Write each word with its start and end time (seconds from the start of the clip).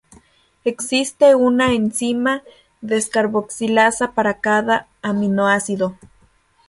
Existe 0.65 1.35
una 1.35 1.73
enzima 1.73 2.41
descarboxilasa 2.81 4.13
para 4.15 4.39
cada 4.41 4.87
aminoácido. 5.03 5.95